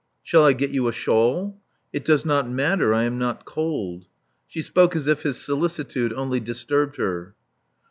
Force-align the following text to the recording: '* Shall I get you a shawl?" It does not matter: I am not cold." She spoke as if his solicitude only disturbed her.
'* 0.15 0.23
Shall 0.23 0.43
I 0.45 0.53
get 0.53 0.71
you 0.71 0.87
a 0.87 0.91
shawl?" 0.91 1.59
It 1.93 2.03
does 2.03 2.25
not 2.25 2.49
matter: 2.49 2.91
I 2.91 3.03
am 3.03 3.19
not 3.19 3.45
cold." 3.45 4.07
She 4.47 4.63
spoke 4.63 4.95
as 4.95 5.05
if 5.05 5.21
his 5.21 5.37
solicitude 5.37 6.11
only 6.11 6.39
disturbed 6.39 6.97
her. 6.97 7.35